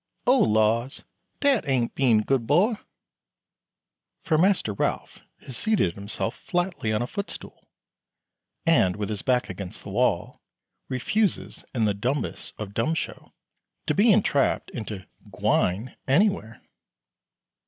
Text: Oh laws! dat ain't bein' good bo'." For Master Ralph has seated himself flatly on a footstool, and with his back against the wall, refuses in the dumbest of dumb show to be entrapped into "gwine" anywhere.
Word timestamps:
Oh 0.25 0.39
laws! 0.39 1.03
dat 1.41 1.67
ain't 1.67 1.93
bein' 1.93 2.21
good 2.23 2.47
bo'." 2.47 2.79
For 4.23 4.35
Master 4.39 4.73
Ralph 4.73 5.19
has 5.41 5.55
seated 5.55 5.93
himself 5.93 6.37
flatly 6.39 6.91
on 6.91 7.03
a 7.03 7.05
footstool, 7.05 7.67
and 8.65 8.95
with 8.95 9.09
his 9.09 9.21
back 9.21 9.47
against 9.47 9.83
the 9.83 9.91
wall, 9.91 10.41
refuses 10.89 11.63
in 11.75 11.85
the 11.85 11.93
dumbest 11.93 12.55
of 12.57 12.73
dumb 12.73 12.95
show 12.95 13.31
to 13.85 13.93
be 13.93 14.11
entrapped 14.11 14.71
into 14.71 15.05
"gwine" 15.29 15.95
anywhere. 16.07 16.63